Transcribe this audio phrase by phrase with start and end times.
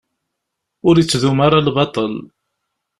[0.87, 2.13] Ur ittdum ara lbaṭel.